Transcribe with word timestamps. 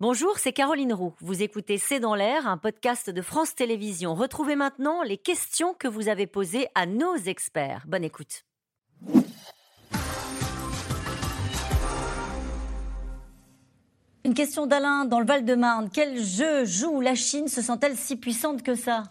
Bonjour, 0.00 0.38
c'est 0.38 0.52
Caroline 0.52 0.92
Roux. 0.92 1.12
Vous 1.18 1.42
écoutez 1.42 1.76
C'est 1.76 1.98
dans 1.98 2.14
l'air, 2.14 2.46
un 2.46 2.56
podcast 2.56 3.10
de 3.10 3.20
France 3.20 3.56
Télévisions. 3.56 4.14
Retrouvez 4.14 4.54
maintenant 4.54 5.02
les 5.02 5.16
questions 5.18 5.74
que 5.74 5.88
vous 5.88 6.06
avez 6.06 6.28
posées 6.28 6.68
à 6.76 6.86
nos 6.86 7.16
experts. 7.16 7.82
Bonne 7.88 8.04
écoute. 8.04 8.44
Une 14.24 14.34
question 14.34 14.68
d'Alain 14.68 15.04
dans 15.04 15.18
le 15.18 15.26
Val-de-Marne. 15.26 15.90
Quel 15.92 16.22
jeu 16.22 16.64
joue 16.64 17.00
la 17.00 17.16
Chine? 17.16 17.48
Se 17.48 17.60
sent-elle 17.60 17.96
si 17.96 18.14
puissante 18.14 18.62
que 18.62 18.76
ça? 18.76 19.02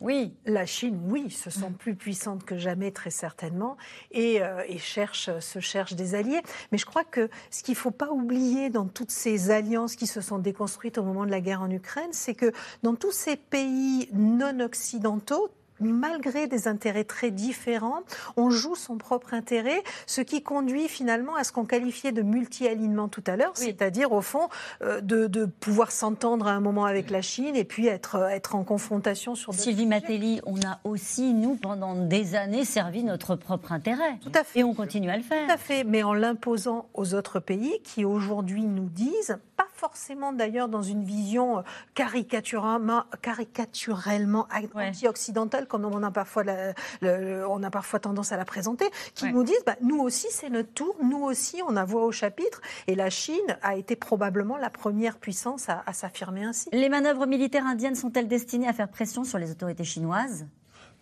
Oui, 0.00 0.34
la 0.44 0.66
Chine, 0.66 1.00
oui, 1.08 1.30
se 1.30 1.50
sent 1.50 1.70
Mm. 1.70 1.74
plus 1.74 1.94
puissante 1.94 2.44
que 2.44 2.58
jamais, 2.58 2.90
très 2.90 3.10
certainement, 3.10 3.76
et, 4.10 4.42
euh, 4.42 4.62
et 4.68 4.78
cherche, 4.78 5.30
se 5.38 5.60
cherche 5.60 5.94
des 5.94 6.14
alliés. 6.14 6.42
Mais 6.72 6.78
je 6.78 6.86
crois 6.86 7.04
que 7.04 7.30
ce 7.50 7.62
qu'il 7.62 7.72
ne 7.74 7.78
faut 7.78 7.90
pas 7.90 8.10
oublier 8.10 8.70
dans 8.70 8.86
toutes 8.86 9.10
ces 9.10 9.50
alliances 9.50 9.96
qui 9.96 10.06
se 10.06 10.20
sont 10.20 10.38
déconstruites 10.38 10.98
au 10.98 11.02
moment 11.02 11.24
de 11.24 11.30
la 11.30 11.40
guerre 11.40 11.62
en 11.62 11.70
Ukraine, 11.70 12.12
c'est 12.12 12.34
que 12.34 12.52
dans 12.82 12.94
tous 12.94 13.12
ces 13.12 13.36
pays 13.36 14.08
non 14.12 14.60
occidentaux, 14.60 15.48
malgré 15.80 16.46
des 16.46 16.68
intérêts 16.68 17.04
très 17.04 17.30
différents, 17.30 18.00
on 18.36 18.50
joue 18.50 18.74
son 18.74 18.96
propre 18.96 19.34
intérêt, 19.34 19.82
ce 20.06 20.20
qui 20.20 20.42
conduit 20.42 20.88
finalement 20.88 21.34
à 21.36 21.44
ce 21.44 21.52
qu'on 21.52 21.64
qualifiait 21.64 22.12
de 22.12 22.22
multi-alignement 22.22 23.08
tout 23.08 23.24
à 23.26 23.36
l'heure, 23.36 23.52
Oui. 23.58 23.64
c'est-à-dire 23.66 24.12
au 24.12 24.20
fond 24.20 24.48
euh, 24.82 25.00
de, 25.00 25.26
de 25.26 25.44
pouvoir 25.46 25.90
s'entendre 25.90 26.46
à 26.46 26.52
un 26.52 26.60
moment 26.60 26.84
avec 26.84 27.10
la 27.10 27.22
Chine 27.22 27.56
et 27.56 27.64
puis 27.64 27.86
être, 27.86 28.16
être 28.30 28.54
en 28.54 28.64
confrontation 28.64 29.34
sur 29.34 29.52
Sylvie. 29.54 29.86
Matteli, 29.86 30.40
on 30.46 30.56
a 30.62 30.78
aussi, 30.84 31.34
nous, 31.34 31.56
pendant 31.56 31.94
des 31.94 32.34
années, 32.34 32.64
servi 32.64 33.04
notre 33.04 33.36
propre 33.36 33.72
intérêt. 33.72 34.18
Tout 34.22 34.32
à 34.34 34.44
fait. 34.44 34.60
Et 34.60 34.64
on 34.64 34.74
continue 34.74 35.10
à 35.10 35.16
le 35.16 35.22
faire. 35.22 35.46
Tout 35.46 35.52
à 35.52 35.56
fait, 35.56 35.84
mais 35.84 36.02
en 36.02 36.14
l'imposant 36.14 36.88
aux 36.94 37.14
autres 37.14 37.40
pays 37.40 37.80
qui 37.82 38.04
aujourd'hui 38.04 38.62
nous 38.64 38.88
disent, 38.88 39.38
pas 39.56 39.66
forcément 39.74 40.32
d'ailleurs 40.32 40.68
dans 40.68 40.82
une 40.82 41.04
vision 41.04 41.58
euh, 41.58 41.62
caricaturellement, 41.94 43.04
caricaturellement 43.22 44.46
Ouais. 44.74 44.88
anti-occidentale 44.88 45.66
comme 45.66 45.84
on 45.84 46.02
a 46.02 46.10
parfois, 46.10 46.44
la- 46.44 46.72
le- 47.00 47.46
on 47.48 47.62
a 47.62 47.70
parfois 47.70 47.98
tendance 48.00 48.32
à 48.32 48.36
la 48.36 48.44
présenter, 48.44 48.86
qui 49.14 49.24
Ouais. 49.26 49.32
nous 49.32 49.42
disent, 49.44 49.62
bah, 49.66 49.76
nous 49.82 49.98
aussi 50.00 50.26
c'est 50.30 50.50
notre 50.50 50.72
tour, 50.72 50.96
nous 51.02 51.22
aussi 51.22 51.60
on 51.68 51.76
a 51.76 51.84
voix 51.84 52.04
au 52.04 52.12
chapitre, 52.12 52.60
et 52.86 52.94
la 52.94 53.10
Chine 53.10 53.34
a 53.62 53.76
été 53.76 53.96
probablement 53.96 54.56
la 54.56 54.70
première 54.70 55.18
puissance 55.18 55.68
à, 55.68 55.82
à 55.86 55.92
s'affirmer 55.92 56.44
ainsi. 56.44 56.68
Les 56.72 56.88
manœuvres 56.88 57.26
militaires 57.26 57.66
indiennes 57.66 57.94
sont-elles 57.96 58.28
destinées 58.28 58.68
à 58.68 58.72
faire 58.72 58.88
pression 58.88 59.24
sur 59.24 59.38
les 59.38 59.50
autorités 59.50 59.84
chinoises? 59.84 60.46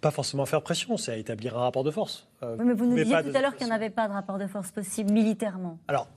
Pas 0.00 0.10
forcément 0.10 0.46
faire 0.46 0.62
pression, 0.62 0.96
c'est 0.96 1.12
à 1.12 1.16
établir 1.16 1.56
un 1.56 1.60
rapport 1.60 1.84
de 1.84 1.90
force. 1.92 2.28
Euh, 2.42 2.56
Oui, 2.58 2.64
mais 2.66 2.74
vous 2.74 2.86
nous 2.86 2.96
disiez 2.96 3.22
tout 3.22 3.36
à 3.36 3.40
l'heure 3.40 3.54
qu'il 3.54 3.66
n'y 3.66 3.72
en 3.72 3.76
avait 3.76 3.90
pas 3.90 4.08
de 4.08 4.12
rapport 4.12 4.38
de 4.38 4.46
force 4.48 4.70
possible 4.72 5.12
militairement. 5.12 5.78
Alors, 5.86 6.08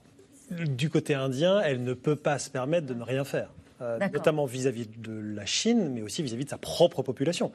du 0.50 0.90
côté 0.90 1.14
indien, 1.14 1.60
elle 1.60 1.82
ne 1.82 1.94
peut 1.94 2.16
pas 2.16 2.38
se 2.38 2.50
permettre 2.50 2.86
de 2.86 2.94
ne 2.94 3.02
rien 3.02 3.24
faire. 3.24 3.50
Euh, 3.82 3.98
notamment 3.98 4.46
vis-à-vis 4.46 4.88
de 4.96 5.12
la 5.12 5.44
Chine, 5.44 5.90
mais 5.92 6.00
aussi 6.00 6.22
vis-à-vis 6.22 6.46
de 6.46 6.50
sa 6.50 6.56
propre 6.56 7.02
population. 7.02 7.52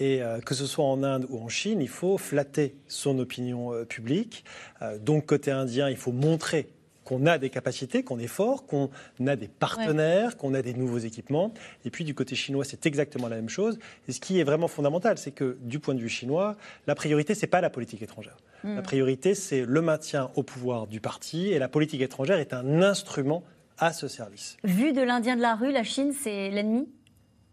Et 0.00 0.20
euh, 0.20 0.40
que 0.40 0.56
ce 0.56 0.66
soit 0.66 0.84
en 0.84 1.04
Inde 1.04 1.26
ou 1.28 1.38
en 1.38 1.48
Chine, 1.48 1.80
il 1.80 1.88
faut 1.88 2.18
flatter 2.18 2.74
son 2.88 3.20
opinion 3.20 3.72
euh, 3.72 3.84
publique. 3.84 4.44
Donc 4.98 5.26
côté 5.26 5.52
indien, 5.52 5.88
il 5.88 5.96
faut 5.96 6.10
montrer 6.10 6.68
qu'on 7.04 7.26
a 7.26 7.38
des 7.38 7.50
capacités, 7.50 8.02
qu'on 8.02 8.18
est 8.18 8.26
fort, 8.26 8.66
qu'on 8.66 8.90
a 9.26 9.36
des 9.36 9.48
partenaires, 9.48 10.36
qu'on 10.36 10.54
a 10.54 10.62
des 10.62 10.74
nouveaux 10.74 10.98
équipements. 10.98 11.52
Et 11.84 11.90
puis 11.90 12.04
du 12.04 12.14
côté 12.14 12.34
chinois, 12.34 12.64
c'est 12.64 12.86
exactement 12.86 13.28
la 13.28 13.36
même 13.36 13.48
chose. 13.48 13.78
Et 14.08 14.12
ce 14.12 14.20
qui 14.20 14.38
est 14.38 14.44
vraiment 14.44 14.68
fondamental, 14.68 15.18
c'est 15.18 15.30
que 15.30 15.56
du 15.60 15.78
point 15.78 15.94
de 15.94 16.00
vue 16.00 16.08
chinois, 16.08 16.56
la 16.86 16.94
priorité, 16.94 17.34
c'est 17.34 17.46
pas 17.46 17.60
la 17.60 17.70
politique 17.70 18.02
étrangère. 18.02 18.36
Hmm. 18.64 18.76
La 18.76 18.82
priorité, 18.82 19.34
c'est 19.34 19.64
le 19.64 19.80
maintien 19.80 20.30
au 20.36 20.42
pouvoir 20.42 20.86
du 20.86 21.00
parti. 21.00 21.48
Et 21.48 21.58
la 21.58 21.68
politique 21.68 22.02
étrangère 22.02 22.38
est 22.38 22.52
un 22.52 22.82
instrument 22.82 23.42
à 23.78 23.92
ce 23.92 24.08
service. 24.08 24.56
Vu 24.62 24.92
de 24.92 25.00
l'Indien 25.00 25.36
de 25.36 25.42
la 25.42 25.54
rue, 25.54 25.72
la 25.72 25.84
Chine, 25.84 26.12
c'est 26.12 26.50
l'ennemi? 26.50 26.86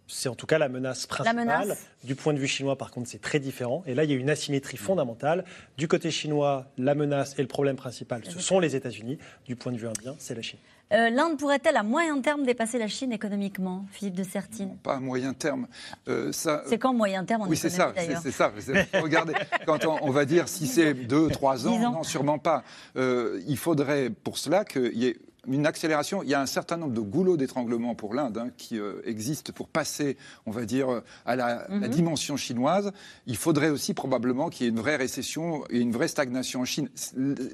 C'est 0.08 0.30
en 0.30 0.36
tout 0.36 0.46
cas 0.48 0.58
la 0.58 0.70
menace 0.70 1.06
principale. 1.06 1.36
menace. 1.46 1.78
Du 2.04 2.16
point 2.16 2.34
de 2.34 2.40
vue 2.40 2.48
chinois, 2.48 2.78
par 2.78 2.92
contre, 2.92 3.10
c'est 3.10 3.22
très 3.22 3.40
différent. 3.40 3.84
Et 3.86 3.94
là, 3.94 4.04
il 4.06 4.10
y 4.12 4.14
a 4.14 4.18
une 4.18 4.30
asymétrie 4.30 4.78
fondamentale. 4.78 5.44
Du 5.78 5.88
côté 5.88 6.12
chinois, 6.12 6.66
la 6.78 6.96
menace 6.96 7.36
et 7.38 7.42
le 7.42 7.48
problème 7.48 7.76
principal, 7.76 8.22
ce 8.28 8.40
sont 8.40 8.60
les 8.60 8.76
États-Unis. 8.76 9.18
Du 9.46 9.56
point 9.56 9.72
de 9.72 9.78
vue 9.78 9.88
indien, 9.88 10.16
c'est 10.18 10.36
la 10.36 10.42
Chine. 10.42 10.60
Euh, 10.94 11.10
L'Inde 11.10 11.38
pourrait-elle 11.38 11.76
à 11.76 11.84
moyen 11.84 12.22
terme 12.22 12.46
dépasser 12.46 12.78
la 12.80 12.88
Chine 12.88 13.12
économiquement 13.12 13.86
Philippe 13.92 14.16
de 14.16 14.24
Sertine? 14.24 14.78
Pas 14.82 14.96
à 14.96 15.00
moyen 15.02 15.34
terme. 15.34 15.68
Euh, 16.08 16.32
ça, 16.32 16.64
C'est 16.66 16.78
quand 16.78 16.94
moyen 16.94 17.26
terme 17.26 17.42
en 17.42 17.48
oui, 17.48 17.58
c'est 17.58 17.70
ça, 17.70 17.94
c'est 17.98 18.32
ça. 18.32 18.54
Regardez, 18.94 19.34
quand 19.66 19.84
on, 19.86 19.98
on 20.02 20.12
va 20.12 20.24
dire 20.24 20.48
si 20.48 20.66
c'est 20.66 20.94
deux, 20.94 21.28
trois 21.28 21.68
ans, 21.68 21.78
Dix 21.78 21.86
ans. 21.86 21.92
non, 21.92 22.04
sûrement 22.04 22.40
pas. 22.40 22.64
Euh, 22.96 23.42
il 23.48 23.58
faudrait 23.58 24.10
pour 24.10 24.38
cela 24.38 24.64
qu'il 24.64 24.98
y 24.98 25.08
ait 25.08 25.18
une 25.48 25.66
accélération. 25.66 26.24
Il 26.24 26.30
y 26.30 26.34
a 26.34 26.42
un 26.42 26.46
certain 26.46 26.78
nombre 26.78 26.94
de 26.94 27.02
goulots 27.02 27.38
d'étranglement 27.38 27.96
pour 27.96 28.14
l'Inde 28.14 28.38
hein, 28.38 28.50
qui 28.58 28.80
euh, 28.80 29.02
existent 29.06 29.52
pour 29.54 29.68
passer, 29.68 30.18
on 30.46 30.52
va 30.52 30.66
dire, 30.66 30.90
euh, 30.92 31.04
à 31.26 31.36
la, 31.36 31.68
Mhm. 31.70 31.82
la 31.82 31.88
dimension 31.88 32.38
chinoise. 32.38 32.92
Il 33.26 33.38
faudrait 33.38 33.70
aussi 33.70 33.94
probablement 33.94 34.50
qu'il 34.50 34.66
y 34.66 34.68
ait 34.68 34.72
une 34.72 34.80
vraie 34.80 34.96
récession 34.96 35.64
et 35.70 35.80
une 35.80 35.92
vraie 35.92 36.08
stagnation 36.08 36.62
en 36.62 36.66
Chine. 36.66 36.90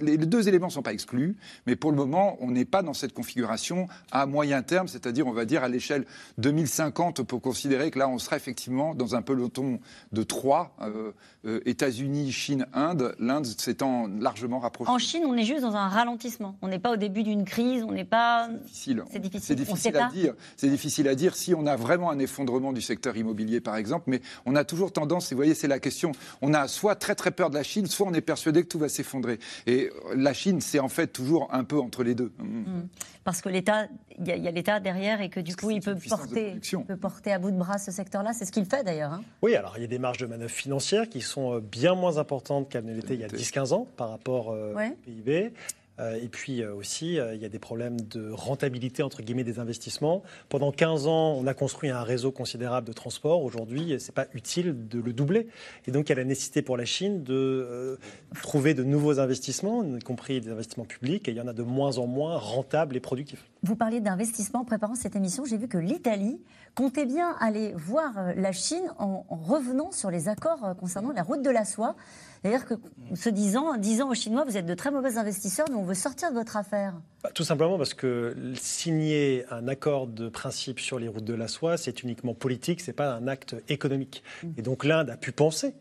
Les, 0.01 0.17
deux 0.17 0.47
éléments 0.47 0.67
ne 0.67 0.71
sont 0.71 0.81
pas 0.81 0.93
exclus, 0.93 1.35
mais 1.67 1.75
pour 1.75 1.91
le 1.91 1.97
moment, 1.97 2.37
on 2.39 2.51
n'est 2.51 2.65
pas 2.65 2.81
dans 2.81 2.93
cette 2.93 3.13
configuration 3.13 3.87
à 4.11 4.25
moyen 4.25 4.61
terme, 4.61 4.87
c'est-à-dire, 4.87 5.27
on 5.27 5.31
va 5.33 5.45
dire, 5.45 5.63
à 5.63 5.69
l'échelle 5.69 6.05
2050, 6.37 7.23
pour 7.23 7.41
considérer 7.41 7.91
que 7.91 7.99
là, 7.99 8.07
on 8.09 8.17
sera 8.19 8.35
effectivement 8.35 8.95
dans 8.95 9.15
un 9.15 9.21
peloton 9.21 9.79
de 10.11 10.23
trois, 10.23 10.75
euh, 10.81 11.11
euh, 11.45 11.59
États-Unis, 11.65 12.31
Chine, 12.31 12.67
Inde, 12.73 13.15
l'Inde 13.19 13.45
s'étant 13.45 14.07
largement 14.19 14.59
rapprochée. 14.59 14.91
En 14.91 14.97
Chine, 14.97 15.23
on 15.25 15.35
est 15.35 15.43
juste 15.43 15.61
dans 15.61 15.75
un 15.75 15.87
ralentissement. 15.87 16.55
On 16.61 16.67
n'est 16.67 16.79
pas 16.79 16.91
au 16.91 16.97
début 16.97 17.23
d'une 17.23 17.45
crise, 17.45 17.82
on 17.83 17.91
n'est 17.91 18.05
pas. 18.05 18.47
difficile. 18.49 19.03
C'est 19.09 19.19
difficile. 19.19 19.77
C'est 19.77 19.95
à 19.95 20.09
dire. 20.09 20.33
C'est 20.57 20.69
difficile 20.69 21.07
à 21.07 21.15
dire 21.15 21.35
si 21.35 21.53
on 21.53 21.65
a 21.67 21.75
vraiment 21.75 22.09
un 22.11 22.19
effondrement 22.19 22.73
du 22.73 22.81
secteur 22.81 23.15
immobilier, 23.17 23.61
par 23.61 23.75
exemple. 23.75 24.05
Mais 24.07 24.21
on 24.45 24.55
a 24.55 24.63
toujours 24.63 24.91
tendance, 24.91 25.31
et 25.31 25.35
vous 25.35 25.39
voyez, 25.39 25.53
c'est 25.55 25.67
la 25.67 25.79
question. 25.79 26.11
On 26.41 26.53
a 26.53 26.67
soit 26.67 26.95
très 26.95 27.15
très 27.15 27.31
peur 27.31 27.49
de 27.49 27.55
la 27.55 27.63
Chine, 27.63 27.85
soit 27.87 28.07
on 28.07 28.13
est 28.13 28.21
persuadé 28.21 28.63
que 28.63 28.67
tout 28.67 28.79
va 28.79 28.89
s'effondrer. 28.89 29.39
Et 29.67 29.91
la 30.15 30.33
Chine, 30.33 30.61
c'est 30.61 30.79
en 30.79 30.89
fait 30.89 31.07
toujours 31.07 31.47
un 31.53 31.63
peu 31.63 31.79
entre 31.79 32.03
les 32.03 32.15
deux. 32.15 32.31
Mm. 32.39 32.81
Parce 33.23 33.41
que 33.41 33.47
l'État, 33.47 33.87
il 34.19 34.27
y 34.27 34.47
a, 34.47 34.51
l'État 34.51 34.81
derrière 34.81 35.21
et 35.21 35.29
que 35.29 35.39
du 35.39 35.53
Parce 35.53 35.61
coup, 35.61 35.67
que 35.69 35.73
il 35.73 35.79
peut 35.81 35.95
porter, 35.95 36.59
il 36.61 36.83
peut 36.83 36.97
porter 36.97 37.31
à 37.31 37.39
bout 37.39 37.51
de 37.51 37.57
bras 37.57 37.77
ce 37.77 37.89
secteur-là. 37.89 38.33
C'est 38.33 38.43
ce 38.43 38.51
qu'il 38.51 38.65
fait 38.65 38.83
d'ailleurs. 38.83 39.13
hein. 39.13 39.23
Oui, 39.41 39.55
alors 39.55 39.75
il 39.77 39.81
y 39.81 39.85
a 39.85 39.87
des 39.87 39.97
marges 39.99 40.17
de 40.17 40.25
manœuvre 40.25 40.51
financières 40.51 41.07
qui 41.07 41.21
sont 41.21 41.53
euh, 41.55 41.59
bien 41.61 41.95
moins 41.95 42.17
importantes 42.17 42.67
qu'elles 42.69 42.83
ne 42.83 42.93
l'étaient 42.93 43.13
il 43.13 43.21
y 43.21 43.23
a 43.23 43.27
10-15 43.29 43.73
ans 43.73 43.87
par 43.95 44.09
rapport 44.09 44.51
euh, 44.51 44.73
Ouais. 44.73 44.89
au 44.91 44.95
PIB. 45.05 45.53
Euh, 45.99 46.19
et 46.21 46.27
puis 46.27 46.61
euh, 46.61 46.73
aussi, 46.73 47.19
euh, 47.19 47.35
il 47.35 47.41
y 47.41 47.45
a 47.45 47.49
des 47.49 47.59
problèmes 47.59 48.01
de 48.01 48.31
rentabilité, 48.31 49.03
entre 49.03 49.21
guillemets, 49.21 49.43
des 49.43 49.59
investissements. 49.59 50.23
Pendant 50.49 50.71
15 50.71 51.07
ans, 51.07 51.33
on 51.33 51.45
a 51.45 51.53
construit 51.53 51.89
un 51.89 52.03
réseau 52.03 52.31
considérable 52.31 52.87
de 52.87 52.93
transport. 52.93 53.43
Aujourd'hui, 53.43 53.99
ce 53.99 54.07
n'est 54.07 54.13
pas 54.13 54.27
utile 54.33 54.87
de 54.87 54.99
le 54.99 55.13
doubler. 55.13 55.47
Et 55.87 55.91
donc, 55.91 56.09
il 56.09 56.09
y 56.09 56.13
a 56.13 56.15
la 56.15 56.23
nécessité 56.23 56.61
pour 56.61 56.77
la 56.77 56.85
Chine 56.85 57.23
de 57.23 57.99
trouver 58.41 58.73
de 58.73 58.83
nouveaux 58.83 59.19
investissements, 59.19 59.83
y 59.83 59.99
compris 59.99 60.41
des 60.41 60.49
investissements 60.49 60.85
publics. 60.85 61.27
Et 61.27 61.31
il 61.31 61.37
y 61.37 61.41
en 61.41 61.47
a 61.47 61.53
de 61.53 61.63
moins 61.63 61.97
en 61.97 62.07
moins 62.07 62.37
rentables 62.37 62.95
et 62.95 62.99
productifs. 62.99 63.45
Vous 63.63 63.77
parliez 63.77 64.01
d'investissement 64.01 64.61
en 64.61 64.65
préparant 64.65 64.95
cette 64.95 65.15
émission. 65.15 65.45
J'ai 65.45 65.55
vu 65.55 65.69
que 65.69 65.77
l'Italie 65.77 66.41
comptait 66.75 67.05
bien 67.05 67.33
aller 67.39 67.73
voir 67.77 68.17
euh, 68.17 68.33
la 68.35 68.51
Chine 68.51 68.83
en, 68.99 69.25
en 69.29 69.35
revenant 69.37 69.93
sur 69.93 70.11
les 70.11 70.27
accords 70.27 70.65
euh, 70.65 70.73
concernant 70.73 71.13
la 71.13 71.23
route 71.23 71.41
de 71.41 71.49
la 71.49 71.63
soie. 71.63 71.95
C'est-à-dire 72.41 72.65
que, 72.65 72.73
se 73.15 73.29
disant, 73.29 73.77
disant 73.77 74.09
aux 74.09 74.15
Chinois, 74.15 74.43
vous 74.43 74.57
êtes 74.57 74.65
de 74.65 74.73
très 74.73 74.91
mauvais 74.91 75.17
investisseurs, 75.17 75.67
nous 75.71 75.77
on 75.77 75.83
veut 75.83 75.93
sortir 75.93 76.31
de 76.31 76.35
votre 76.35 76.57
affaire. 76.57 76.93
Bah, 77.23 77.29
Tout 77.33 77.45
simplement 77.45 77.77
parce 77.77 77.93
que 77.93 78.35
signer 78.55 79.45
un 79.49 79.69
accord 79.69 80.07
de 80.07 80.27
principe 80.27 80.81
sur 80.81 80.99
les 80.99 81.07
routes 81.07 81.23
de 81.23 81.33
la 81.33 81.47
soie, 81.47 81.77
c'est 81.77 82.03
uniquement 82.03 82.33
politique, 82.33 82.81
c'est 82.81 82.91
pas 82.91 83.13
un 83.13 83.29
acte 83.29 83.55
économique. 83.69 84.23
Et 84.57 84.61
donc 84.61 84.83
l'Inde 84.83 85.09
a 85.09 85.15
pu 85.15 85.31
penser 85.31 85.73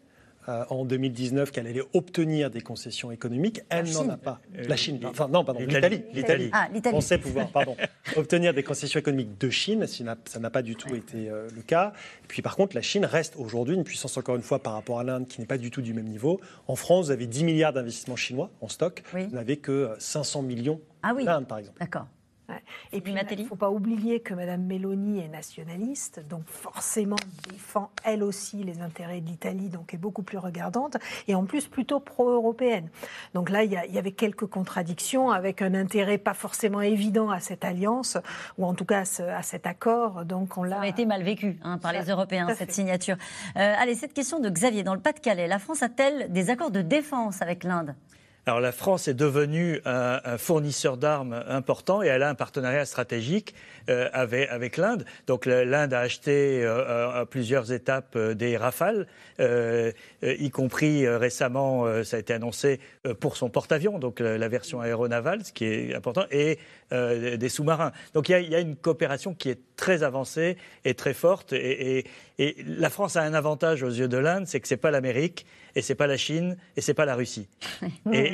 euh, 0.49 0.65
en 0.71 0.85
2019 0.85 1.51
qu'elle 1.51 1.67
allait 1.67 1.83
obtenir 1.95 2.51
des 2.51 2.61
concessions 2.61 3.11
économiques. 3.13 3.61
Elle 3.69 3.91
n'en 3.93 4.09
a 4.09 4.17
pas. 4.17 4.41
La 4.55 4.77
Chine, 4.77 5.01
enfin 5.05 5.29
non, 5.29 5.45
pardon, 5.45 5.61
L'Italie. 5.61 6.03
l'Italie. 6.13 6.51
L'Italie. 6.51 6.51
Ah, 6.53 6.91
pensait 6.91 7.19
pouvoir, 7.19 7.49
pardon, 7.49 7.77
obtenir 8.17 8.53
des 8.55 8.62
concessions 8.62 8.99
économiques 9.00 9.39
de 9.39 9.50
Chine. 9.50 9.87
Ça 9.87 10.39
n'a- 10.41 10.50
pas 10.50 10.62
du 10.62 10.77
tout 10.77 10.94
été 10.94 11.31
euh, 11.31 11.49
le 11.55 11.62
cas. 11.62 11.93
Et 12.25 12.27
puis 12.29 12.43
par 12.43 12.56
contre, 12.56 12.75
la 12.77 12.83
Chine 12.83 13.05
reste 13.05 13.37
aujourd'hui 13.37 13.75
une 13.75 13.85
puissance 13.85 14.17
encore 14.17 14.37
une 14.37 14.43
fois 14.43 14.59
par 14.62 14.73
rapport 14.75 14.99
à 15.00 15.05
l'Inde 15.05 15.27
qui 15.29 15.41
n'est 15.41 15.47
pas 15.47 15.59
du 15.59 15.71
tout 15.71 15.81
du 15.83 15.94
même 15.94 16.09
niveau. 16.09 16.41
En 16.69 16.77
France, 16.77 17.06
vous 17.06 17.11
avez 17.12 17.27
10 17.27 17.45
milliards 17.45 17.73
d'investissements 17.73 18.17
chinois 18.17 18.50
en 18.61 18.69
stock. 18.69 19.03
Oui. 19.15 19.27
Vous 19.27 19.35
n'avez 19.37 19.56
que 19.59 19.73
euh, 19.73 19.95
500 19.99 20.43
millions 20.43 20.81
Ah 21.03 21.12
oui, 21.17 21.25
d'Inde, 21.25 21.47
par 21.47 21.59
exemple. 21.59 21.79
d'accord. 21.81 22.06
Et 22.93 23.00
puis, 23.00 23.14
il 23.31 23.38
ne 23.43 23.44
faut 23.46 23.56
pas 23.56 23.70
oublier 23.70 24.20
que 24.20 24.34
Mme 24.34 24.64
Meloni 24.66 25.20
est 25.20 25.28
nationaliste, 25.28 26.20
donc 26.28 26.43
forcément 26.46 27.16
défend 27.50 27.90
elle 28.04 28.22
aussi 28.22 28.62
les 28.64 28.81
intérêts 28.81 29.20
de 29.20 29.26
l'Italie, 29.26 29.69
donc 29.69 29.94
est 29.94 29.99
beaucoup 29.99 30.22
plus 30.22 30.38
regardante, 30.38 30.96
et 31.28 31.34
en 31.34 31.44
plus 31.44 31.66
plutôt 31.69 32.00
pro-européenne. 32.00 32.88
Donc 33.34 33.50
là, 33.50 33.64
il 33.64 33.72
y, 33.72 33.76
a- 33.76 33.87
il 33.87 33.94
y 33.94 33.99
avait 33.99 34.12
quelques 34.12 34.46
contradictions 34.46 35.31
avec 35.31 35.62
un 35.62 35.75
intérêt 35.75 36.19
pas 36.19 36.34
forcément 36.34 36.81
évident 36.81 37.31
à 37.31 37.40
cette 37.40 37.64
alliance, 37.64 38.19
ou 38.58 38.66
en 38.66 38.75
tout 38.75 38.84
cas 38.84 39.00
à, 39.00 39.04
ce- 39.04 39.22
à 39.22 39.43
cet 39.43 39.66
accord. 39.66 40.25
Donc 40.25 40.56
on 40.56 40.64
l'a. 40.64 40.76
Ça 40.76 40.82
a 40.82 40.87
été 40.87 41.06
mal 41.06 41.22
vécu 41.22 41.58
hein, 41.62 41.78
par 41.78 41.93
Ça- 41.93 42.00
les 42.00 42.10
Européens, 42.10 42.49
cette 42.50 42.69
fait. 42.69 42.72
signature. 42.72 43.16
Euh, 43.56 43.75
allez, 43.78 43.94
cette 43.94 44.14
question 44.14 44.40
de 44.40 44.49
Xavier. 44.49 44.82
Dans 44.82 44.94
le 44.94 45.00
Pas-de-Calais, 45.00 45.46
la 45.49 45.58
France 45.58 45.82
a-t-elle 45.82 46.32
des 46.32 46.50
accords 46.50 46.70
de 46.70 46.82
défense 46.82 47.40
avec 47.43 47.64
l'Inde? 47.64 47.94
Alors 48.44 48.59
la 48.59 48.73
France 48.73 49.06
est 49.06 49.15
devenue 49.15 49.81
un, 49.85 50.37
fournisseur 50.37 50.97
d'armes 50.97 51.44
important 51.47 52.03
et 52.03 52.09
elle 52.09 52.25
a 52.25 52.29
un 52.29 52.35
partenariat 52.35 52.85
stratégique 52.85 53.55
euh, 53.89 54.09
avec, 54.12 54.49
avec 54.50 54.77
l'Inde. 54.79 55.05
Donc 55.29 55.47
l'Inde 55.47 55.94
a 55.94 56.00
acheté 56.00 56.65
euh, 56.65 57.21
à 57.21 57.25
plusieurs 57.25 57.71
étapes 57.71 58.17
euh, 58.17 58.35
des 58.35 58.56
Rafales, 58.56 59.06
y 60.23 60.50
compris 60.50 61.06
récemment, 61.09 62.05
ça 62.05 62.17
a 62.17 62.21
été 62.21 62.33
annoncé 62.33 62.81
pour 63.19 63.37
son 63.37 63.49
porte-avions, 63.49 63.99
donc 63.99 64.21
la, 64.21 64.49
version 64.49 64.81
aéronavale, 64.81 65.45
ce 65.45 65.53
qui 65.53 65.65
est 65.65 65.95
important, 65.95 66.25
et 66.31 66.59
des 66.93 67.49
sous-marins. 67.49 67.91
Donc 68.15 68.29
il 68.29 68.33
y, 68.33 68.35
a, 68.37 68.41
y, 68.41 68.55
a, 68.55 68.61
une 68.61 68.77
coopération 68.77 69.35
qui 69.35 69.49
est 69.49 69.59
très 69.77 70.05
avancée 70.05 70.56
et 70.85 70.95
très 70.95 71.12
forte. 71.12 71.53
Et, 71.53 71.99
et, 71.99 72.06
et 72.38 72.56
la 72.67 72.88
France 72.88 73.17
a 73.17 73.23
un 73.23 73.35
avantage 73.35 73.83
aux 73.83 73.91
yeux 73.91 74.09
de 74.09 74.17
l'Inde, 74.17 74.47
c'est 74.47 74.61
que 74.61 74.69
c'est 74.69 74.77
pas 74.77 74.93
l'Amérique 74.93 75.45
et 75.75 75.83
c'est 75.83 75.95
pas 75.95 76.06
la 76.06 76.17
Chine 76.17 76.56
et 76.77 76.81
c'est 76.81 76.95
pas 76.95 77.05
la 77.05 77.15
Russie. 77.15 77.49
et, 78.12 78.31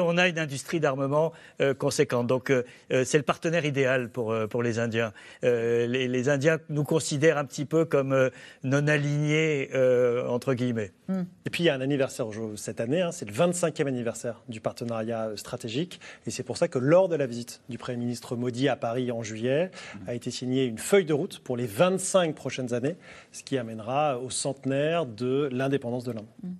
on 0.00 0.18
a 0.18 0.28
une 0.28 0.38
industrie 0.38 0.80
d'armement 0.80 1.32
euh, 1.60 1.74
conséquente. 1.74 2.26
Donc 2.26 2.50
euh, 2.50 2.64
euh, 2.92 3.04
c'est 3.04 3.18
le 3.18 3.24
partenaire 3.24 3.64
idéal 3.64 4.10
pour, 4.10 4.34
pour 4.48 4.62
les 4.62 4.78
Indiens. 4.78 5.12
Les, 5.42 6.28
Indiens 6.28 6.58
nous 6.68 6.84
considèrent 6.84 7.38
un 7.38 7.44
petit 7.44 7.64
peu 7.64 7.84
comme 7.84 8.30
non 8.62 8.86
alignés 8.86 9.70
entre 10.28 10.54
guillemets. 10.54 10.92
Et 11.46 11.50
puis 11.50 11.64
il 11.64 11.66
y 11.66 11.68
a 11.68 11.74
un 11.74 11.80
anniversaire 11.80 12.26
cette 12.56 12.80
année, 12.80 13.02
hein, 13.02 13.12
c'est 13.12 13.26
le 13.26 13.32
25e 13.32 13.86
anniversaire 13.86 14.42
du 14.48 14.60
partenariat 14.60 15.30
stratégique. 15.36 16.00
Et 16.26 16.30
c'est 16.30 16.42
pour 16.42 16.56
ça 16.56 16.68
que 16.68 16.78
lors 16.78 17.08
de 17.08 17.16
la 17.16 17.26
visite 17.26 17.60
du 17.68 17.78
Premier 17.78 17.98
ministre 17.98 18.36
Modi 18.36 18.68
à 18.68 18.76
Paris 18.76 19.12
en 19.12 19.22
juillet, 19.22 19.70
hmm. 19.70 20.08
a 20.08 20.14
été 20.14 20.30
signée 20.30 20.64
une 20.64 20.78
feuille 20.78 21.04
de 21.04 21.12
route 21.12 21.40
pour 21.40 21.56
les 21.56 21.66
25 21.66 22.34
prochaines 22.34 22.74
années, 22.74 22.96
ce 23.32 23.42
qui 23.42 23.58
amènera 23.58 24.18
au 24.18 24.30
centenaire 24.30 25.06
de 25.06 25.48
l'indépendance 25.52 26.04
de 26.04 26.12
l'Inde. 26.12 26.26
Hmm. 26.42 26.52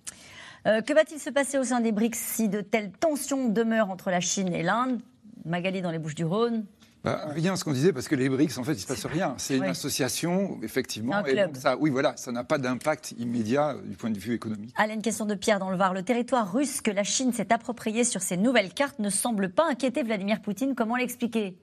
Euh, 0.66 0.80
que 0.80 0.92
va-t-il 0.92 1.18
se 1.18 1.30
passer 1.30 1.58
au 1.58 1.64
sein 1.64 1.80
des 1.80 1.92
BRICS 1.92 2.18
si 2.18 2.48
de 2.48 2.60
telles 2.60 2.92
tensions 2.92 3.48
demeurent 3.48 3.90
entre 3.90 4.10
la 4.10 4.20
Chine 4.20 4.52
et 4.52 4.62
l'Inde? 4.62 5.00
Magali 5.44 5.82
dans 5.82 5.90
les 5.90 5.98
Bouches 5.98 6.14
du 6.14 6.24
Rhône 6.24 6.64
bah, 7.04 7.20
rien, 7.30 7.56
ce 7.56 7.64
qu'on 7.64 7.72
disait, 7.72 7.92
parce 7.92 8.06
que 8.06 8.14
les 8.14 8.28
BRICS, 8.28 8.58
en 8.58 8.62
fait, 8.62 8.72
il 8.72 8.76
ne 8.76 8.80
se 8.80 8.86
passe 8.86 9.06
rien. 9.06 9.34
C'est 9.36 9.56
une 9.56 9.64
association, 9.64 10.60
effectivement. 10.62 11.16
Un 11.16 11.24
club. 11.24 11.56
ça, 11.56 11.76
oui, 11.76 11.90
voilà, 11.90 12.16
ça 12.16 12.30
n'a 12.30 12.44
pas 12.44 12.58
d'impact 12.58 13.14
immédiat 13.18 13.74
du 13.84 13.96
point 13.96 14.10
de 14.10 14.18
vue 14.18 14.34
économique. 14.34 14.72
Allez, 14.76 14.94
une 14.94 15.02
question 15.02 15.26
de 15.26 15.34
Pierre 15.34 15.58
dans 15.58 15.70
le 15.70 15.76
Var. 15.76 15.94
Le 15.94 16.04
territoire 16.04 16.52
russe 16.52 16.80
que 16.80 16.92
la 16.92 17.02
Chine 17.02 17.32
s'est 17.32 17.52
approprié 17.52 18.04
sur 18.04 18.22
ses 18.22 18.36
nouvelles 18.36 18.72
cartes 18.72 19.00
ne 19.00 19.10
semble 19.10 19.48
pas 19.48 19.68
inquiéter 19.68 20.04
Vladimir 20.04 20.40
Poutine. 20.42 20.76
Comment 20.76 20.94
l'expliquer? 20.94 21.56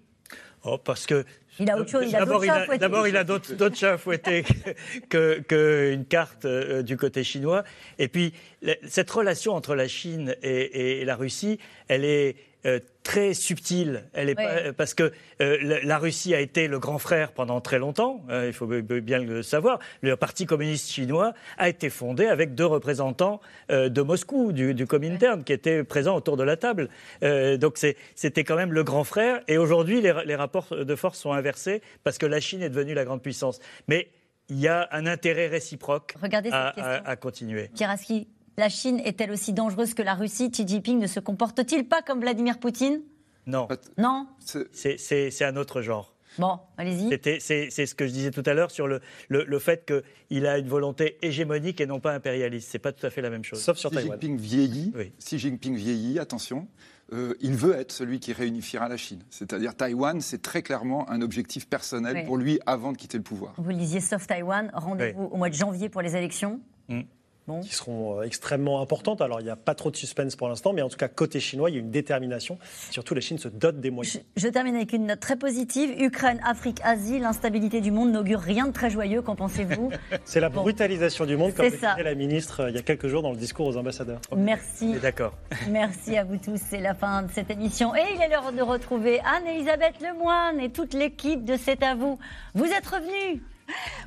Oh, 0.64 0.78
parce 0.78 1.06
que 1.06 1.26
il 1.60 1.70
a 1.70 1.78
autre 1.78 1.90
chose. 1.90 2.12
D'abord, 2.12 3.08
il 3.08 3.18
a 3.18 3.24
d'autres 3.24 3.76
chats 3.76 3.94
à 3.94 3.98
fouetter 3.98 4.44
qu'une 5.10 5.44
que 5.48 5.96
carte 6.08 6.46
euh, 6.46 6.82
du 6.82 6.96
côté 6.96 7.24
chinois. 7.24 7.64
Et 7.98 8.08
puis, 8.08 8.34
cette 8.88 9.10
relation 9.12 9.54
entre 9.54 9.76
la 9.76 9.88
Chine 9.88 10.36
et, 10.42 11.02
et 11.02 11.06
la 11.06 11.16
Russie, 11.16 11.60
elle 11.88 12.06
est 12.06 12.36
euh, 12.66 12.80
très 13.04 13.34
subtile. 13.34 14.04
Elle 14.14 14.30
est 14.30 14.36
pas, 14.36 14.74
parce 14.74 14.94
que 14.94 15.14
euh, 15.42 15.80
la, 15.84 15.98
Russie 15.98 16.36
a 16.36 16.42
été 16.42 16.68
le 16.68 16.78
grand 16.78 17.00
frère 17.00 17.32
pendant 17.32 17.62
très 17.62 17.80
longtemps. 17.80 18.22
Hein, 18.30 18.46
il 18.46 18.54
faut 18.54 18.68
bien 18.68 19.20
le 19.20 19.42
savoir. 19.42 19.80
Le 20.02 20.16
Parti 20.16 20.46
communiste 20.46 20.92
chinois 20.92 21.34
a 21.58 21.70
été 21.70 21.90
fondé 21.90 22.28
avec 22.28 22.56
deux 22.56 22.66
représentants 22.66 23.40
euh, 23.72 23.88
de 23.88 24.02
Moscou, 24.02 24.52
du, 24.52 24.74
du 24.74 24.86
Comintern, 24.86 25.44
qui 25.44 25.54
étaient 25.54 25.84
présents 25.84 26.16
autour 26.16 26.38
de 26.38 26.44
la 26.44 26.58
table. 26.58 26.90
donc 27.22 27.78
c'était 28.16 28.44
quand 28.44 28.58
même 28.58 28.74
le 28.74 28.84
grand 28.84 29.06
frère. 29.06 29.42
Et 29.48 29.58
aujourd'hui, 29.58 30.02
les, 30.02 30.14
les, 30.26 30.36
rapports 30.36 30.68
de 30.72 30.96
force 30.96 31.18
sont 31.18 31.32
inversés 31.32 31.82
parce 32.04 32.18
que 32.18 32.26
la 32.26 32.40
Chine 32.40 32.62
est 32.62 32.70
devenue 32.70 32.94
la 32.94 33.06
grande 33.06 33.22
puissance. 33.22 33.60
Mais 33.88 34.10
il 34.50 34.60
y 34.60 34.68
a 34.68 34.90
un 34.92 35.06
intérêt 35.06 35.48
réciproque 35.48 36.16
à, 36.52 36.68
à, 36.70 37.10
à, 37.10 37.16
continuer. 37.16 37.70
Kiraski, 37.74 38.28
la 38.60 38.70
Chine 38.70 39.00
est-elle 39.04 39.32
aussi 39.32 39.54
dangereuse 39.54 39.94
que 39.94 40.04
la 40.04 40.14
Russie? 40.14 40.52
Xi 40.52 40.68
Jinping 40.68 41.00
ne 41.00 41.08
se 41.08 41.20
comporte-t-il 41.20 41.88
pas 41.88 42.02
comme 42.02 42.20
Vladimir 42.20 42.60
Poutine? 42.60 43.02
Non. 43.48 43.68
Non? 43.98 44.28
C'est 44.72 45.44
un 45.44 45.56
autre 45.56 45.82
genre. 45.82 46.14
Bon, 46.38 46.60
allez-y. 46.78 47.10
C'est 47.40 47.70
ce 47.86 47.96
que 47.96 48.06
je 48.06 48.12
disais 48.12 48.32
tout 48.32 48.44
à 48.46 48.54
l'heure 48.54 48.70
sur 48.70 48.88
le, 48.88 49.02
le, 49.30 49.60
fait 49.60 49.92
qu'il 50.30 50.46
a 50.46 50.60
une 50.60 50.68
volonté 50.68 51.18
hégémonique 51.22 51.82
et 51.82 51.88
non 51.88 52.00
pas 52.00 52.14
impérialiste. 52.14 52.70
C'est 52.70 52.80
pas 52.80 52.92
tout 52.92 53.06
à 53.06 53.10
fait 53.10 53.22
la 53.22 53.32
même 53.32 53.44
chose. 53.44 53.62
Sauf 53.62 53.78
sur 53.78 53.90
Xi 53.90 54.02
Jinping 54.02 54.38
vieillit. 54.38 54.94
Xi 55.20 55.40
Jinping 55.40 55.76
vieillit, 55.76 56.20
attention. 56.20 56.68
Euh, 57.12 57.34
il 57.42 57.56
veut 57.56 57.74
être 57.74 57.92
celui 57.92 58.20
qui 58.20 58.34
réunifiera 58.34 58.88
la 58.88 58.98
Chine. 58.98 59.24
C'est-à-dire 59.32 59.76
Taïwan, 59.76 60.22
c'est 60.22 60.44
très 60.44 60.62
clairement 60.62 61.10
un 61.10 61.22
objectif 61.22 61.68
personnel 61.68 62.26
pour 62.26 62.38
lui 62.38 62.60
avant 62.68 62.92
de 62.92 62.98
quitter 62.98 63.18
le 63.18 63.24
pouvoir. 63.24 63.56
Vous 63.58 63.72
le 63.72 63.78
disiez, 63.78 64.00
sauf 64.00 64.28
Taïwan, 64.28 64.70
rendez-vous 64.74 65.24
au 65.24 65.38
mois 65.38 65.50
de 65.50 65.56
janvier 65.56 65.90
pour 65.90 66.02
les 66.02 66.16
élections? 66.16 66.60
Qui 67.62 67.74
seront 67.74 68.20
euh, 68.20 68.24
extrêmement 68.24 68.82
importantes. 68.82 69.22
Alors, 69.22 69.40
il 69.40 69.44
n'y 69.44 69.50
a 69.50 69.56
pas 69.56 69.76
trop 69.76 69.92
de 69.92 69.96
suspense 69.96 70.36
pour 70.36 70.48
l'instant, 70.48 70.74
mais 70.74 70.82
en 70.82 70.90
tout 70.90 70.98
cas, 70.98 71.08
côté 71.08 71.40
chinois, 71.40 71.70
il 71.70 71.74
y 71.74 71.78
a 71.78 71.82
une 71.82 71.92
détermination. 71.92 72.58
Surtout, 72.92 73.16
la 73.16 73.22
Chine 73.22 73.38
se 73.38 73.48
dote 73.48 73.80
des 73.80 73.92
moyens. 73.92 74.24
Je, 74.38 74.48
termine 74.48 74.76
avec 74.76 74.94
une 74.94 75.08
note 75.08 75.20
très 75.20 75.36
positive. 75.36 75.90
Ukraine, 76.00 76.40
Afrique, 76.46 76.80
Asie, 76.84 77.20
l'instabilité 77.20 77.82
du 77.82 77.92
monde 77.92 78.12
n'augure 78.12 78.40
rien 78.40 78.68
de 78.68 78.72
très 78.72 78.90
joyeux. 78.90 79.22
Qu'en 79.22 79.36
pensez-vous? 79.36 79.92
C'est 80.26 80.40
la 80.40 80.50
brutalisation 80.50 81.26
du 81.26 81.38
monde, 81.38 81.54
comme 81.54 81.70
disait 81.70 82.04
la 82.04 82.16
ministre 82.16 82.62
euh, 82.62 82.70
il 82.70 82.76
y 82.76 82.80
a 82.80 82.82
quelques 82.82 83.08
jours 83.08 83.22
dans 83.22 83.32
le 83.32 83.38
discours 83.38 83.68
aux 83.68 83.78
ambassadeurs. 83.78 84.20
Merci. 84.36 84.94
D'accord. 85.02 85.34
Merci 85.70 86.18
à 86.18 86.24
vous 86.24 86.38
tous. 86.38 86.60
C'est 86.70 86.82
la 86.82 86.94
fin 86.94 87.24
de 87.24 87.32
cette 87.32 87.50
émission. 87.50 87.96
Et 87.96 88.04
il 88.16 88.22
est 88.22 88.30
l'heure 88.30 88.52
de 88.52 88.62
retrouver 88.62 89.20
Anne-Elisabeth 89.22 90.02
Lemoine 90.02 90.60
et 90.60 90.70
toute 90.70 90.94
l'équipe 90.94 91.44
de 91.44 91.58
C'est 91.58 91.84
à 91.84 91.96
vous. 91.96 92.20
Vous 92.54 92.66
êtes 92.66 92.86
revenus 92.86 93.42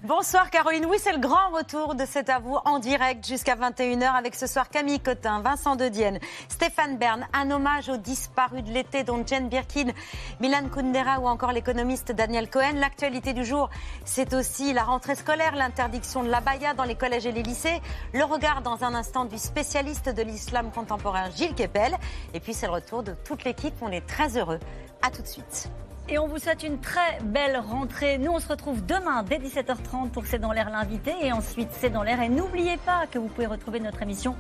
Bonsoir 0.04 0.50
Caroline. 0.50 0.86
Oui, 0.86 0.96
c'est 1.00 1.12
le 1.12 1.20
grand 1.20 1.50
retour 1.50 1.94
de 1.94 2.04
cet 2.04 2.28
avou 2.28 2.58
en 2.64 2.78
direct 2.78 3.26
jusqu'à 3.26 3.54
21h 3.54 4.12
avec 4.14 4.34
ce 4.34 4.46
soir 4.46 4.68
Camille 4.68 4.98
Cotin, 4.98 5.40
Vincent 5.40 5.76
De 5.76 5.88
Dienne, 5.88 6.18
Stéphane 6.48 6.98
Bern, 6.98 7.26
un 7.32 7.50
hommage 7.50 7.88
aux 7.88 7.96
disparus 7.96 8.64
de 8.64 8.70
l'été 8.70 9.04
dont 9.04 9.24
Jane 9.24 9.48
Birkin, 9.48 9.92
Milan 10.40 10.68
Kundera 10.74 11.20
ou 11.20 11.28
encore 11.28 11.52
l'économiste 11.52 12.12
Daniel 12.12 12.50
Cohen. 12.50 12.74
L'actualité 12.76 13.32
du 13.32 13.44
jour, 13.44 13.70
c'est 14.04 14.34
aussi 14.34 14.72
la 14.72 14.82
rentrée 14.82 15.14
scolaire, 15.14 15.54
l'interdiction 15.54 16.24
de 16.24 16.30
la 16.30 16.40
baya 16.40 16.74
dans 16.74 16.84
les 16.84 16.96
collèges 16.96 17.26
et 17.26 17.32
les 17.32 17.42
lycées, 17.42 17.80
le 18.12 18.24
regard 18.24 18.62
dans 18.62 18.82
un 18.82 18.94
instant 18.94 19.24
du 19.24 19.38
spécialiste 19.38 20.08
de 20.08 20.22
l'islam 20.22 20.70
contemporain 20.72 21.30
Gilles 21.30 21.54
Kepel 21.54 21.96
et 22.34 22.40
puis 22.40 22.54
c'est 22.54 22.66
le 22.66 22.72
retour 22.72 23.02
de 23.02 23.14
toute 23.24 23.44
l'équipe. 23.44 23.74
On 23.80 23.92
est 23.92 24.06
très 24.06 24.36
heureux. 24.36 24.58
À 25.00 25.10
tout 25.10 25.22
de 25.22 25.28
suite. 25.28 25.70
Et 26.08 26.18
on 26.18 26.26
vous 26.26 26.38
souhaite 26.38 26.62
une 26.62 26.78
très 26.80 27.18
belle 27.22 27.56
rentrée. 27.56 28.18
Nous, 28.18 28.30
on 28.30 28.40
se 28.40 28.48
retrouve 28.48 28.84
demain 28.84 29.22
dès 29.22 29.38
17h30 29.38 30.10
pour 30.10 30.26
C'est 30.26 30.38
dans 30.38 30.52
l'air 30.52 30.68
l'invité 30.70 31.12
et 31.22 31.32
ensuite 31.32 31.68
C'est 31.72 31.90
dans 31.90 32.02
l'air. 32.02 32.20
Et 32.20 32.28
n'oubliez 32.28 32.76
pas 32.78 33.06
que 33.06 33.18
vous 33.18 33.28
pouvez 33.28 33.46
retrouver 33.46 33.80
notre 33.80 34.02
émission 34.02 34.36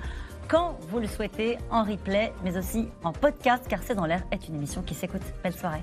quand 0.48 0.76
vous 0.88 0.98
le 0.98 1.06
souhaitez 1.06 1.58
en 1.70 1.84
replay, 1.84 2.32
mais 2.44 2.56
aussi 2.56 2.88
en 3.04 3.12
podcast, 3.12 3.64
car 3.68 3.80
C'est 3.82 3.94
dans 3.94 4.06
l'air 4.06 4.22
est 4.32 4.48
une 4.48 4.56
émission 4.56 4.82
qui 4.82 4.94
s'écoute. 4.94 5.22
Belle 5.42 5.54
soirée. 5.54 5.82